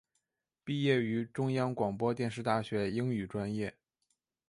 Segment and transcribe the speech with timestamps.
[0.63, 3.77] 毕业于中央广播电视大学英语专业。